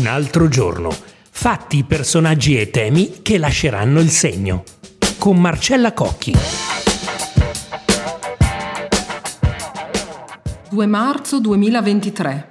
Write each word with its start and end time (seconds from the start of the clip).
Un 0.00 0.06
altro 0.06 0.48
giorno. 0.48 0.88
Fatti, 1.30 1.84
personaggi 1.84 2.58
e 2.58 2.70
temi 2.70 3.20
che 3.20 3.36
lasceranno 3.36 4.00
il 4.00 4.08
segno. 4.08 4.62
Con 5.18 5.38
Marcella 5.38 5.92
Cocchi. 5.92 6.34
2 10.70 10.86
marzo 10.86 11.38
2023. 11.38 12.50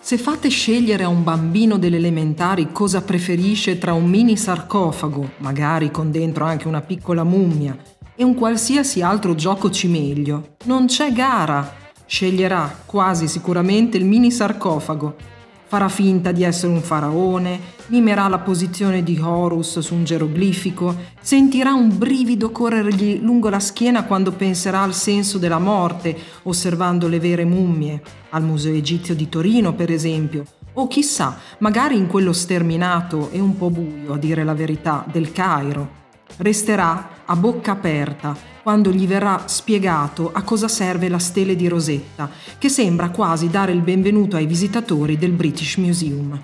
Se 0.00 0.16
fate 0.16 0.48
scegliere 0.48 1.02
a 1.02 1.08
un 1.08 1.24
bambino 1.24 1.76
delle 1.76 1.96
elementari 1.96 2.70
cosa 2.70 3.02
preferisce 3.02 3.78
tra 3.78 3.92
un 3.92 4.08
mini 4.08 4.36
sarcofago, 4.36 5.32
magari 5.38 5.90
con 5.90 6.12
dentro 6.12 6.44
anche 6.44 6.68
una 6.68 6.82
piccola 6.82 7.24
mummia, 7.24 7.76
e 8.14 8.22
un 8.22 8.36
qualsiasi 8.36 9.02
altro 9.02 9.34
gioco 9.34 9.70
cimeglio, 9.70 10.54
non 10.66 10.86
c'è 10.86 11.10
gara. 11.12 11.80
Sceglierà 12.06 12.82
quasi 12.86 13.26
sicuramente 13.26 13.96
il 13.96 14.04
mini 14.04 14.30
sarcofago 14.30 15.30
farà 15.72 15.88
finta 15.88 16.32
di 16.32 16.44
essere 16.44 16.70
un 16.70 16.82
faraone, 16.82 17.58
mimerà 17.86 18.28
la 18.28 18.40
posizione 18.40 19.02
di 19.02 19.18
Horus 19.18 19.78
su 19.78 19.94
un 19.94 20.04
geroglifico, 20.04 20.94
sentirà 21.18 21.72
un 21.72 21.96
brivido 21.96 22.50
corrergli 22.50 23.20
lungo 23.22 23.48
la 23.48 23.58
schiena 23.58 24.04
quando 24.04 24.32
penserà 24.32 24.82
al 24.82 24.92
senso 24.92 25.38
della 25.38 25.58
morte, 25.58 26.14
osservando 26.42 27.08
le 27.08 27.18
vere 27.18 27.46
mummie, 27.46 28.02
al 28.32 28.42
Museo 28.42 28.74
Egizio 28.74 29.14
di 29.14 29.30
Torino 29.30 29.72
per 29.72 29.90
esempio, 29.90 30.44
o 30.74 30.86
chissà, 30.88 31.38
magari 31.60 31.96
in 31.96 32.06
quello 32.06 32.34
sterminato 32.34 33.30
e 33.30 33.40
un 33.40 33.56
po' 33.56 33.70
buio, 33.70 34.12
a 34.12 34.18
dire 34.18 34.44
la 34.44 34.52
verità, 34.52 35.06
del 35.10 35.32
Cairo. 35.32 36.00
Resterà 36.36 37.22
a 37.24 37.34
bocca 37.34 37.72
aperta 37.72 38.51
quando 38.62 38.92
gli 38.92 39.06
verrà 39.06 39.44
spiegato 39.46 40.30
a 40.32 40.42
cosa 40.42 40.68
serve 40.68 41.08
la 41.08 41.18
stele 41.18 41.56
di 41.56 41.66
Rosetta, 41.68 42.30
che 42.58 42.68
sembra 42.68 43.10
quasi 43.10 43.48
dare 43.48 43.72
il 43.72 43.80
benvenuto 43.80 44.36
ai 44.36 44.46
visitatori 44.46 45.18
del 45.18 45.32
British 45.32 45.76
Museum. 45.76 46.40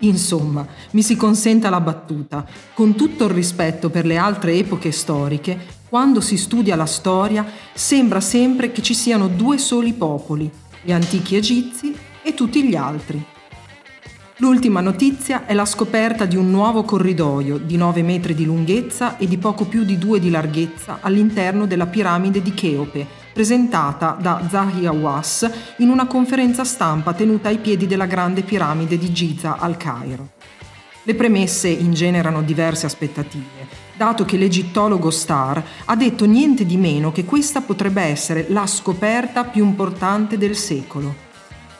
Insomma, 0.00 0.64
mi 0.92 1.02
si 1.02 1.16
consenta 1.16 1.70
la 1.70 1.80
battuta, 1.80 2.46
con 2.74 2.94
tutto 2.94 3.24
il 3.24 3.30
rispetto 3.30 3.90
per 3.90 4.06
le 4.06 4.16
altre 4.16 4.54
epoche 4.54 4.92
storiche, 4.92 5.76
quando 5.88 6.20
si 6.20 6.36
studia 6.36 6.76
la 6.76 6.86
storia 6.86 7.44
sembra 7.74 8.20
sempre 8.20 8.70
che 8.70 8.82
ci 8.82 8.94
siano 8.94 9.26
due 9.26 9.58
soli 9.58 9.94
popoli, 9.94 10.48
gli 10.82 10.92
antichi 10.92 11.34
egizi 11.34 11.92
e 12.22 12.34
tutti 12.34 12.62
gli 12.62 12.76
altri. 12.76 13.36
L'ultima 14.40 14.80
notizia 14.80 15.46
è 15.46 15.52
la 15.52 15.64
scoperta 15.64 16.24
di 16.24 16.36
un 16.36 16.48
nuovo 16.48 16.84
corridoio 16.84 17.58
di 17.58 17.76
9 17.76 18.02
metri 18.04 18.36
di 18.36 18.44
lunghezza 18.44 19.16
e 19.16 19.26
di 19.26 19.36
poco 19.36 19.64
più 19.64 19.82
di 19.82 19.98
2 19.98 20.20
di 20.20 20.30
larghezza 20.30 20.98
all'interno 21.00 21.66
della 21.66 21.86
piramide 21.86 22.40
di 22.40 22.54
Cheope, 22.54 23.04
presentata 23.32 24.16
da 24.20 24.46
Zahi 24.48 24.86
Hawass 24.86 25.50
in 25.78 25.88
una 25.88 26.06
conferenza 26.06 26.62
stampa 26.62 27.14
tenuta 27.14 27.48
ai 27.48 27.58
piedi 27.58 27.88
della 27.88 28.06
grande 28.06 28.42
piramide 28.42 28.96
di 28.96 29.12
Giza 29.12 29.56
al 29.58 29.76
Cairo. 29.76 30.28
Le 31.02 31.14
premesse 31.16 31.66
ingenerano 31.66 32.40
diverse 32.42 32.86
aspettative, 32.86 33.66
dato 33.96 34.24
che 34.24 34.36
l'egittologo 34.36 35.10
Starr 35.10 35.60
ha 35.86 35.96
detto 35.96 36.26
niente 36.26 36.64
di 36.64 36.76
meno 36.76 37.10
che 37.10 37.24
questa 37.24 37.60
potrebbe 37.60 38.02
essere 38.02 38.46
la 38.50 38.68
scoperta 38.68 39.42
più 39.42 39.64
importante 39.64 40.38
del 40.38 40.54
secolo. 40.54 41.26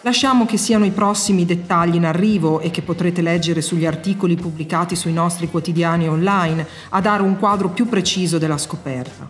Lasciamo 0.02 0.46
che 0.46 0.56
siano 0.56 0.84
i 0.84 0.92
prossimi 0.92 1.44
dettagli 1.44 1.96
in 1.96 2.06
arrivo 2.06 2.60
e 2.60 2.70
che 2.70 2.82
potrete 2.82 3.20
leggere 3.20 3.60
sugli 3.60 3.84
articoli 3.84 4.36
pubblicati 4.36 4.94
sui 4.94 5.12
nostri 5.12 5.50
quotidiani 5.50 6.08
online 6.08 6.66
a 6.90 7.00
dare 7.00 7.22
un 7.22 7.36
quadro 7.36 7.70
più 7.70 7.88
preciso 7.88 8.38
della 8.38 8.58
scoperta. 8.58 9.28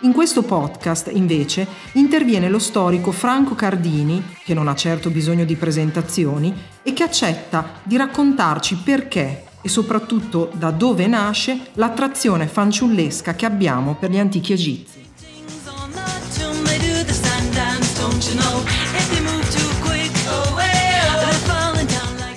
In 0.00 0.12
questo 0.12 0.42
podcast, 0.42 1.08
invece, 1.12 1.66
interviene 1.92 2.48
lo 2.48 2.58
storico 2.58 3.12
Franco 3.12 3.54
Cardini, 3.54 4.22
che 4.44 4.54
non 4.54 4.66
ha 4.66 4.74
certo 4.74 5.10
bisogno 5.10 5.44
di 5.44 5.54
presentazioni, 5.54 6.52
e 6.82 6.92
che 6.92 7.04
accetta 7.04 7.74
di 7.84 7.96
raccontarci 7.96 8.76
perché 8.76 9.44
e 9.60 9.68
soprattutto 9.68 10.50
da 10.52 10.70
dove 10.70 11.06
nasce 11.06 11.58
l'attrazione 11.74 12.48
fanciullesca 12.48 13.34
che 13.34 13.46
abbiamo 13.46 13.94
per 13.94 14.10
gli 14.10 14.18
antichi 14.18 14.52
egizi. 14.52 15.06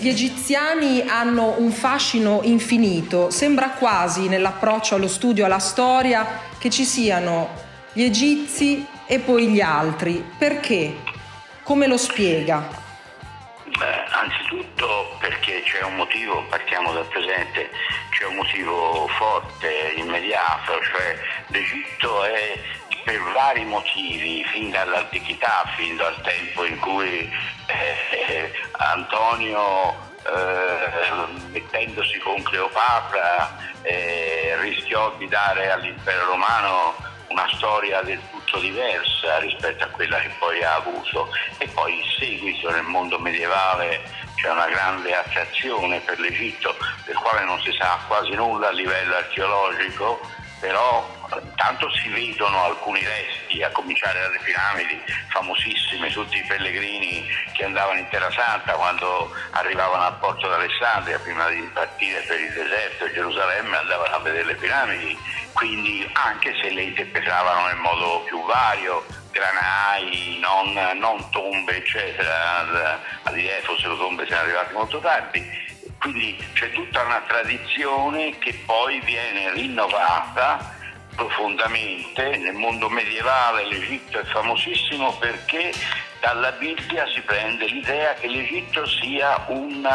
Gli 0.01 0.07
egiziani 0.07 1.03
hanno 1.07 1.53
un 1.59 1.69
fascino 1.69 2.39
infinito, 2.41 3.29
sembra 3.29 3.69
quasi 3.69 4.29
nell'approccio 4.29 4.95
allo 4.95 5.07
studio, 5.07 5.45
alla 5.45 5.59
storia, 5.59 6.39
che 6.57 6.71
ci 6.71 6.85
siano 6.85 7.49
gli 7.93 8.01
egizi 8.01 8.83
e 9.05 9.19
poi 9.19 9.49
gli 9.49 9.61
altri. 9.61 10.25
Perché? 10.39 10.95
Come 11.61 11.85
lo 11.85 11.97
spiega? 11.97 12.67
Beh, 13.65 14.03
anzitutto 14.09 15.17
perché 15.19 15.61
c'è 15.65 15.83
un 15.83 15.97
motivo, 15.97 16.45
partiamo 16.49 16.93
dal 16.93 17.05
presente, 17.05 17.69
c'è 18.09 18.25
un 18.25 18.37
motivo 18.37 19.07
forte, 19.19 19.93
immediato, 19.97 20.81
cioè 20.81 21.15
l'Egitto 21.49 22.23
è 22.23 22.59
per 23.03 23.21
vari 23.33 23.65
motivi, 23.65 24.43
fin 24.45 24.69
dall'antichità, 24.69 25.63
fin 25.75 25.95
dal 25.95 26.19
tempo 26.21 26.65
in 26.65 26.79
cui 26.79 27.29
eh, 27.67 28.51
Antonio 28.73 30.09
eh, 30.23 31.49
mettendosi 31.49 32.17
con 32.19 32.41
Cleopatra 32.43 33.57
eh, 33.81 34.57
rischiò 34.59 35.15
di 35.17 35.27
dare 35.27 35.71
all'impero 35.71 36.25
romano 36.25 36.95
una 37.27 37.47
storia 37.55 38.01
del 38.01 38.19
tutto 38.29 38.59
diversa 38.59 39.39
rispetto 39.39 39.85
a 39.85 39.87
quella 39.87 40.19
che 40.19 40.31
poi 40.37 40.63
ha 40.63 40.75
avuto. 40.75 41.29
E 41.57 41.67
poi 41.69 41.97
in 41.97 42.05
seguito 42.19 42.69
nel 42.69 42.83
mondo 42.83 43.17
medievale 43.19 44.01
c'è 44.35 44.49
una 44.49 44.67
grande 44.67 45.15
attrazione 45.15 45.99
per 45.99 46.19
l'Egitto 46.19 46.75
del 47.05 47.15
quale 47.15 47.45
non 47.45 47.59
si 47.61 47.71
sa 47.73 47.99
quasi 48.07 48.31
nulla 48.31 48.69
a 48.69 48.71
livello 48.71 49.15
archeologico 49.15 50.19
però 50.61 51.05
intanto 51.61 51.91
si 51.91 52.09
vedono 52.09 52.63
alcuni 52.63 53.03
resti, 53.05 53.61
a 53.61 53.69
cominciare 53.69 54.19
dalle 54.19 54.39
piramidi 54.43 54.99
famosissime, 55.29 56.11
tutti 56.11 56.37
i 56.37 56.43
pellegrini 56.43 57.23
che 57.53 57.65
andavano 57.65 57.99
in 57.99 58.07
Terra 58.09 58.31
Santa 58.31 58.73
quando 58.73 59.31
arrivavano 59.51 60.05
al 60.05 60.17
porto 60.17 60.47
d'Alessandria 60.47 61.19
prima 61.19 61.47
di 61.49 61.61
partire 61.71 62.21
per 62.21 62.39
il 62.39 62.51
deserto 62.51 63.05
di 63.05 63.13
Gerusalemme 63.13 63.77
andavano 63.77 64.15
a 64.15 64.19
vedere 64.19 64.45
le 64.45 64.55
piramidi, 64.55 65.15
quindi 65.53 66.09
anche 66.13 66.51
se 66.59 66.71
le 66.71 66.81
interpretavano 66.81 67.69
in 67.69 67.79
modo 67.79 68.21
più 68.21 68.43
vario, 68.45 69.05
granai, 69.29 70.39
non, 70.41 70.73
non 70.97 71.29
tombe, 71.29 71.75
eccetera, 71.75 72.99
a 73.21 73.31
dire 73.31 73.61
forse 73.61 73.87
le 73.87 73.97
tombe 73.97 74.25
sono 74.25 74.39
arrivate 74.39 74.73
molto 74.73 74.99
tardi, 74.99 75.45
quindi 75.99 76.43
c'è 76.53 76.71
tutta 76.71 77.03
una 77.03 77.21
tradizione 77.27 78.35
che 78.39 78.59
poi 78.65 78.99
viene 79.01 79.51
rinnovata 79.53 80.79
profondamente. 81.21 82.37
Nel 82.37 82.55
mondo 82.55 82.89
medievale 82.89 83.67
l'Egitto 83.67 84.19
è 84.19 84.23
famosissimo 84.23 85.15
perché 85.17 85.71
dalla 86.19 86.51
Bibbia 86.53 87.07
si 87.07 87.21
prende 87.21 87.65
l'idea 87.65 88.13
che 88.15 88.27
l'Egitto 88.27 88.85
sia 88.87 89.45
un 89.47 89.87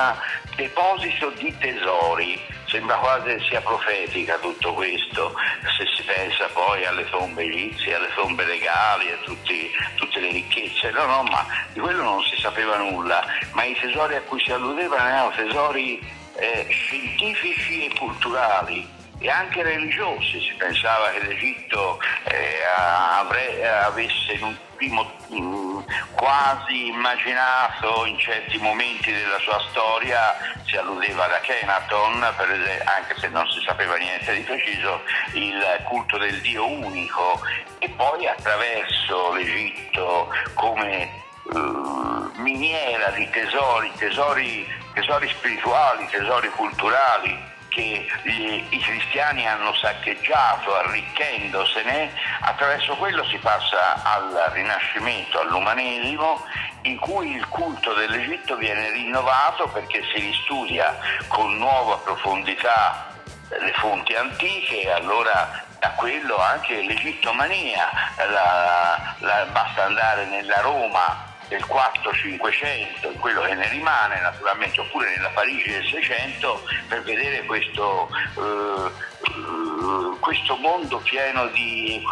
deposito 0.54 1.30
di 1.30 1.54
tesori. 1.58 2.40
Sembra 2.66 2.96
quasi 2.96 3.38
sia 3.48 3.60
profetica 3.60 4.38
tutto 4.38 4.74
questo, 4.74 5.34
se 5.76 5.86
si 5.96 6.02
pensa 6.02 6.46
poi 6.52 6.84
alle 6.84 7.08
tombe 7.10 7.44
egizie, 7.44 7.94
alle 7.94 8.12
tombe 8.14 8.44
legali, 8.44 9.10
a 9.10 9.16
tutti, 9.24 9.70
tutte 9.94 10.20
le 10.20 10.30
ricchezze. 10.30 10.90
No, 10.90 11.06
no, 11.06 11.22
ma 11.22 11.46
di 11.72 11.80
quello 11.80 12.02
non 12.02 12.22
si 12.24 12.36
sapeva 12.40 12.76
nulla, 12.76 13.24
ma 13.52 13.64
i 13.64 13.76
tesori 13.78 14.16
a 14.16 14.22
cui 14.22 14.40
si 14.40 14.50
alludevano 14.50 15.08
erano 15.08 15.30
tesori 15.30 16.00
eh, 16.34 16.66
scientifici 16.68 17.86
e 17.86 17.98
culturali 17.98 18.94
e 19.18 19.28
anche 19.30 19.62
religiosi. 19.62 20.40
Si 20.40 20.54
pensava 20.56 21.10
che 21.10 21.26
l'Egitto 21.26 21.98
eh, 22.24 22.62
avre, 22.64 23.68
avesse 23.68 24.32
in 24.32 24.42
un 24.42 24.56
primo 24.76 25.10
mm, 25.32 25.80
quasi 26.12 26.88
immaginato 26.88 28.04
in 28.04 28.18
certi 28.18 28.58
momenti 28.58 29.10
della 29.10 29.38
sua 29.38 29.60
storia, 29.70 30.36
si 30.66 30.76
alludeva 30.76 31.24
ad 31.24 31.32
Akhenaton, 31.32 32.22
esempio, 32.22 32.84
anche 32.84 33.14
se 33.18 33.28
non 33.28 33.48
si 33.50 33.60
sapeva 33.64 33.96
niente 33.96 34.34
di 34.34 34.42
preciso, 34.42 35.02
il 35.32 35.62
culto 35.84 36.18
del 36.18 36.40
Dio 36.40 36.66
unico 36.66 37.40
e 37.78 37.88
poi 37.90 38.26
attraverso 38.26 39.32
l'Egitto 39.32 40.28
come 40.54 41.24
Uh, 41.46 42.28
miniera 42.38 43.10
di 43.10 43.30
tesori, 43.30 43.92
tesori, 43.96 44.66
tesori 44.94 45.28
spirituali, 45.28 46.08
tesori 46.10 46.48
culturali, 46.48 47.38
che 47.76 48.06
i 48.24 48.78
cristiani 48.80 49.46
hanno 49.46 49.74
saccheggiato 49.74 50.74
arricchendosene, 50.76 52.10
attraverso 52.40 52.96
quello 52.96 53.22
si 53.26 53.36
passa 53.36 54.02
al 54.02 54.50
rinascimento, 54.52 55.40
all'umanesimo, 55.40 56.42
in 56.82 56.98
cui 56.98 57.34
il 57.34 57.46
culto 57.48 57.92
dell'Egitto 57.92 58.56
viene 58.56 58.90
rinnovato 58.92 59.68
perché 59.68 60.02
si 60.14 60.20
ristudia 60.20 60.96
con 61.28 61.58
nuova 61.58 61.98
profondità 61.98 63.08
le 63.48 63.72
fonti 63.74 64.14
antiche 64.14 64.90
allora 64.90 65.62
da 65.78 65.90
quello 65.90 66.38
anche 66.38 66.82
l'egittomania, 66.82 67.90
la, 68.16 69.14
la, 69.18 69.46
basta 69.52 69.84
andare 69.84 70.24
nella 70.24 70.60
Roma 70.62 71.25
del 71.48 71.64
4-500, 71.64 73.18
quello 73.18 73.42
che 73.42 73.54
ne 73.54 73.68
rimane 73.68 74.20
naturalmente, 74.20 74.80
oppure 74.80 75.14
nella 75.14 75.30
Parigi 75.30 75.70
del 75.70 75.86
600, 75.86 76.62
per 76.88 77.02
vedere 77.02 77.44
questo, 77.44 78.08
eh, 78.36 78.90
eh, 79.22 80.18
questo 80.20 80.56
mondo 80.56 80.98
pieno 80.98 81.46
di, 81.48 82.02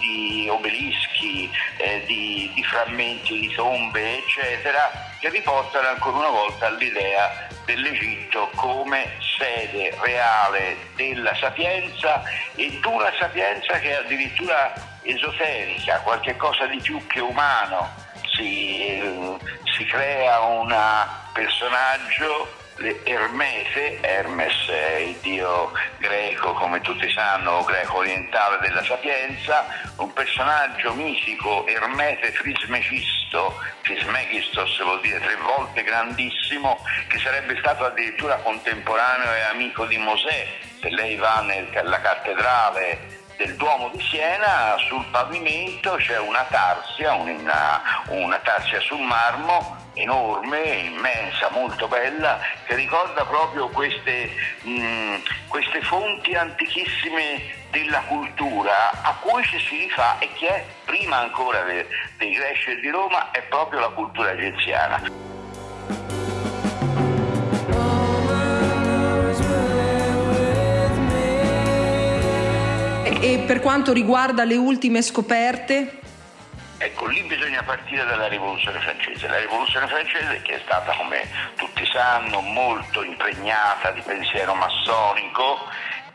di 0.00 0.48
obelischi, 0.48 1.50
eh, 1.78 2.04
di, 2.06 2.50
di 2.54 2.64
frammenti 2.64 3.40
di 3.40 3.54
tombe, 3.54 4.18
eccetera, 4.18 4.90
che 5.18 5.30
riportano 5.30 5.88
ancora 5.88 6.18
una 6.18 6.30
volta 6.30 6.66
all'idea 6.66 7.48
dell'Egitto 7.64 8.50
come 8.54 9.16
sede 9.36 9.92
reale 10.00 10.76
della 10.94 11.34
sapienza 11.34 12.22
e 12.54 12.70
di 12.70 12.80
una 12.84 13.12
sapienza 13.18 13.78
che 13.80 13.90
è 13.90 14.04
addirittura 14.04 14.72
esoterica, 15.02 16.00
qualche 16.00 16.36
cosa 16.36 16.66
di 16.66 16.78
più 16.78 17.04
che 17.06 17.20
umano 17.20 18.04
si, 18.36 19.38
si 19.76 19.84
crea 19.86 20.40
un 20.40 20.74
personaggio 21.32 22.64
Ermese, 23.04 24.02
Hermes 24.02 24.68
è 24.68 24.96
il 24.96 25.16
dio 25.22 25.72
greco, 25.96 26.52
come 26.52 26.82
tutti 26.82 27.10
sanno, 27.10 27.64
greco 27.64 27.98
orientale 27.98 28.58
della 28.58 28.84
sapienza, 28.84 29.64
un 29.96 30.12
personaggio 30.12 30.92
mitico, 30.92 31.66
Ermete 31.66 32.32
Trismecisto, 32.32 33.58
Trismechistos 33.80 34.82
vuol 34.82 35.00
dire 35.00 35.20
tre 35.20 35.36
volte 35.36 35.82
grandissimo, 35.84 36.78
che 37.08 37.18
sarebbe 37.18 37.56
stato 37.60 37.86
addirittura 37.86 38.36
contemporaneo 38.36 39.32
e 39.32 39.40
amico 39.40 39.86
di 39.86 39.96
Mosè, 39.96 40.46
se 40.78 40.90
lei 40.90 41.16
va 41.16 41.40
nella 41.40 42.00
cattedrale 42.02 43.24
del 43.36 43.54
Duomo 43.56 43.90
di 43.90 44.02
Siena 44.02 44.76
sul 44.88 45.04
pavimento 45.10 45.96
c'è 45.96 46.18
una 46.18 46.44
tarsia, 46.48 47.14
una, 47.14 47.82
una 48.08 48.38
tarsia 48.38 48.80
sul 48.80 49.00
marmo 49.00 49.84
enorme, 49.94 50.62
immensa, 50.62 51.50
molto 51.50 51.88
bella, 51.88 52.38
che 52.66 52.74
ricorda 52.74 53.24
proprio 53.24 53.68
queste, 53.68 54.30
mh, 54.62 54.70
mm, 54.70 55.14
queste 55.48 55.80
fonti 55.82 56.34
antichissime 56.34 57.64
della 57.70 58.00
cultura 58.00 58.90
a 59.02 59.16
cui 59.20 59.42
ci 59.44 59.58
si 59.58 59.76
rifà 59.78 60.18
e 60.18 60.30
che 60.34 60.48
è, 60.48 60.64
prima 60.84 61.18
ancora 61.18 61.62
dei, 61.62 61.86
Greci 62.18 62.70
e 62.70 62.80
di 62.80 62.90
Roma, 62.90 63.30
è 63.30 63.42
proprio 63.42 63.80
la 63.80 63.88
cultura 63.88 64.32
egiziana. 64.32 65.35
E 73.28 73.38
per 73.40 73.58
quanto 73.58 73.92
riguarda 73.92 74.44
le 74.44 74.54
ultime 74.54 75.02
scoperte? 75.02 75.98
Ecco, 76.78 77.06
lì 77.06 77.22
bisogna 77.22 77.60
partire 77.64 78.04
dalla 78.04 78.28
rivoluzione 78.28 78.78
francese. 78.78 79.26
La 79.26 79.40
rivoluzione 79.40 79.88
francese, 79.88 80.42
che 80.42 80.54
è 80.54 80.60
stata, 80.62 80.94
come 80.94 81.26
tutti 81.56 81.84
sanno, 81.86 82.40
molto 82.40 83.02
impregnata 83.02 83.90
di 83.90 84.00
pensiero 84.02 84.54
massonico, 84.54 85.58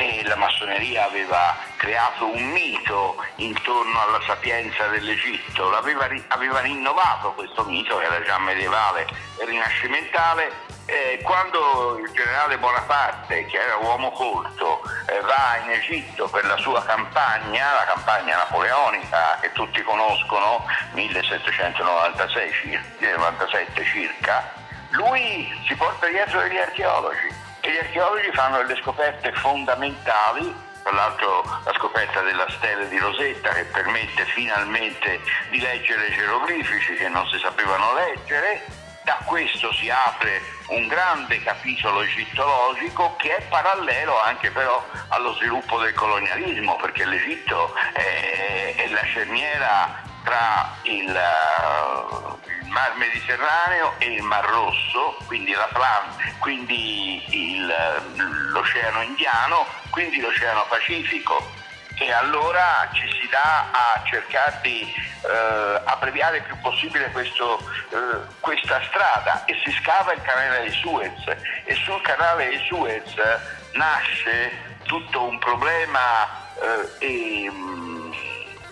e 0.01 0.23
la 0.23 0.35
massoneria 0.35 1.05
aveva 1.05 1.55
creato 1.77 2.25
un 2.25 2.41
mito 2.49 3.23
intorno 3.35 4.01
alla 4.01 4.19
sapienza 4.25 4.87
dell'Egitto, 4.87 5.71
aveva, 5.75 6.07
aveva 6.29 6.59
rinnovato 6.61 7.33
questo 7.33 7.63
mito 7.65 7.97
che 7.99 8.05
era 8.05 8.23
già 8.23 8.39
medievale 8.39 9.05
e 9.37 9.45
rinascimentale 9.45 10.51
eh, 10.85 11.19
quando 11.21 11.99
il 12.03 12.11
generale 12.13 12.57
Bonaparte, 12.57 13.45
che 13.45 13.57
era 13.57 13.75
uomo 13.77 14.09
colto, 14.11 14.81
eh, 15.07 15.19
va 15.21 15.59
in 15.63 15.69
Egitto 15.69 16.27
per 16.29 16.45
la 16.45 16.57
sua 16.57 16.83
campagna, 16.83 17.71
la 17.73 17.93
campagna 17.93 18.37
napoleonica 18.37 19.37
che 19.39 19.51
tutti 19.51 19.83
conoscono, 19.83 20.65
1796 20.93 22.51
circa, 23.85 24.51
lui 24.89 25.47
si 25.67 25.75
porta 25.75 26.07
dietro 26.07 26.41
degli 26.41 26.57
archeologi 26.57 27.40
gli 27.69 27.77
archeologi 27.77 28.31
fanno 28.33 28.57
delle 28.57 28.79
scoperte 28.81 29.31
fondamentali 29.33 30.69
tra 30.81 30.91
l'altro 30.93 31.43
la 31.63 31.73
scoperta 31.75 32.21
della 32.21 32.49
stella 32.49 32.85
di 32.85 32.97
Rosetta 32.97 33.49
che 33.49 33.65
permette 33.65 34.25
finalmente 34.25 35.21
di 35.49 35.59
leggere 35.59 36.11
geroglifici 36.11 36.95
che 36.95 37.07
non 37.07 37.27
si 37.27 37.37
sapevano 37.37 37.93
leggere, 37.93 38.65
da 39.03 39.17
questo 39.25 39.71
si 39.73 39.89
apre 39.89 40.41
un 40.67 40.87
grande 40.87 41.41
capitolo 41.41 42.01
egittologico 42.01 43.15
che 43.17 43.35
è 43.35 43.41
parallelo 43.47 44.19
anche 44.21 44.51
però 44.51 44.83
allo 45.09 45.33
sviluppo 45.33 45.79
del 45.79 45.93
colonialismo, 45.93 46.75
perché 46.77 47.05
l'Egitto 47.05 47.73
è, 47.93 48.75
è 48.77 48.87
la 48.89 49.05
cerniera 49.05 50.01
tra 50.23 50.75
il, 50.83 51.19
Mar 52.71 52.95
Mediterraneo 52.95 53.95
e 53.99 54.13
il 54.13 54.23
Mar 54.23 54.45
Rosso, 54.45 55.17
quindi, 55.27 55.51
la 55.51 55.67
Plan, 55.71 56.15
quindi 56.39 57.21
il, 57.29 57.73
l'Oceano 58.51 59.01
Indiano, 59.01 59.65
quindi 59.89 60.19
l'Oceano 60.19 60.65
Pacifico. 60.69 61.59
E 61.97 62.11
allora 62.11 62.89
ci 62.93 63.07
si 63.19 63.27
dà 63.29 63.69
a 63.71 64.01
cercare 64.05 64.59
di 64.61 64.81
eh, 64.81 65.81
abbreviare 65.83 66.37
il 66.37 66.43
più 66.43 66.57
possibile 66.61 67.11
questo, 67.11 67.59
eh, 67.89 68.25
questa 68.39 68.81
strada. 68.87 69.43
E 69.45 69.59
si 69.63 69.71
scava 69.73 70.13
il 70.13 70.21
canale 70.21 70.63
di 70.63 70.71
Suez. 70.71 71.27
E 71.65 71.75
sul 71.83 72.01
canale 72.01 72.49
di 72.49 72.57
Suez 72.65 73.13
nasce 73.73 74.77
tutto 74.83 75.23
un 75.23 75.37
problema 75.39 76.27
eh, 76.59 77.05
e, 77.05 77.51
mh, 77.51 78.15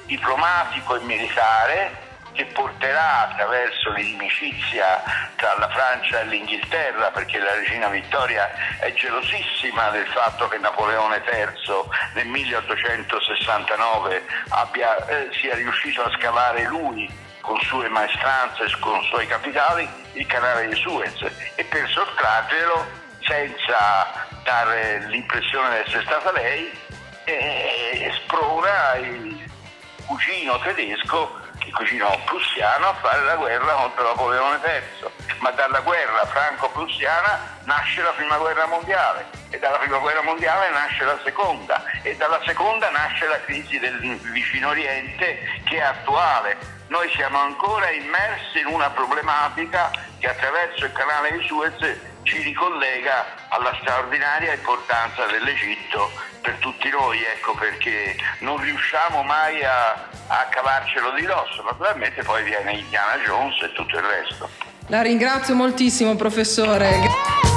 diplomatico 0.06 0.96
e 0.96 1.00
militare 1.02 2.08
che 2.34 2.46
porterà 2.46 3.30
attraverso 3.30 3.92
l'inimicizia 3.92 5.02
tra 5.36 5.58
la 5.58 5.70
Francia 5.70 6.22
e 6.22 6.26
l'Inghilterra, 6.26 7.12
perché 7.12 7.40
la 7.40 7.54
regina 7.56 7.88
Vittoria 7.90 8.50
è 8.80 8.94
gelosissima 8.94 9.90
del 9.90 10.08
fatto 10.08 10.48
che 10.48 10.58
Napoleone 10.58 11.22
III 11.26 11.48
nel 12.14 12.28
1869 12.28 14.26
abbia, 14.50 15.06
eh, 15.08 15.30
sia 15.40 15.56
riuscito 15.56 16.04
a 16.04 16.12
scavare 16.18 16.64
lui 16.66 17.28
con 17.42 17.60
sue 17.62 17.88
maestranze 17.90 18.70
con 18.80 19.02
suoi 19.06 19.26
capitali 19.26 19.88
il 20.14 20.26
canale 20.28 20.68
di 20.68 20.76
Suez 20.76 21.16
e 21.56 21.64
per 21.64 21.90
sottrarglielo 21.90 22.86
senza 23.22 24.28
dare 24.44 25.06
l'impressione 25.08 25.70
di 25.70 25.88
essere 25.88 26.04
stata 26.06 26.32
lei 26.32 26.72
eh, 27.26 28.12
sprona 28.24 28.96
il 28.96 29.50
cugino 30.06 30.60
tedesco 30.60 31.48
cugino 31.72 32.20
prussiano 32.26 32.88
a 32.88 32.94
fare 32.96 33.24
la 33.24 33.36
guerra 33.36 33.74
contro 33.74 34.04
Napoleone 34.04 34.60
III, 34.64 35.12
ma 35.40 35.52
dalla 35.52 35.80
guerra 35.82 36.26
franco-prussiana 36.26 37.58
nasce 37.64 38.02
la 38.02 38.12
prima 38.12 38.38
guerra 38.38 38.66
mondiale 38.68 39.26
e 39.50 39.60
dalla 39.60 39.78
prima 39.78 39.98
guerra 39.98 40.22
mondiale 40.22 40.70
nasce 40.72 41.04
la 41.04 41.20
seconda 41.24 41.84
e 42.04 42.16
dalla 42.16 42.40
seconda 42.46 42.90
nasce 42.90 43.28
la 43.28 43.40
crisi 43.42 43.80
del 43.80 44.18
vicino 44.32 44.70
Oriente 44.70 45.62
che 45.66 45.78
è 45.78 45.82
attuale. 45.82 46.58
Noi 46.88 47.10
siamo 47.12 47.40
ancora 47.40 47.92
immersi 47.92 48.60
in 48.60 48.68
una 48.68 48.90
problematica 48.90 49.92
che 50.20 50.28
attraverso 50.28 50.86
il 50.86 50.92
canale 50.92 51.38
di 51.38 51.46
Suez 51.46 51.98
ci 52.30 52.44
ricollega 52.44 53.26
alla 53.50 53.76
straordinaria 53.82 54.54
importanza 54.54 55.26
dell'Egitto 55.26 56.12
per 56.42 56.54
tutti 56.60 56.88
noi, 56.90 57.18
ecco 57.24 57.56
perché 57.56 58.16
non 58.42 58.62
riusciamo 58.62 59.24
mai 59.24 59.64
a, 59.64 59.94
a 60.28 60.48
cavarcelo 60.50 61.12
di 61.14 61.26
dosso, 61.26 61.64
naturalmente 61.64 62.22
poi 62.22 62.44
viene 62.44 62.74
Indiana 62.74 63.18
Jones 63.26 63.62
e 63.64 63.74
tutto 63.74 63.98
il 63.98 64.04
resto. 64.04 64.50
La 64.88 65.02
ringrazio 65.02 65.56
moltissimo 65.56 66.16
professore. 66.16 67.49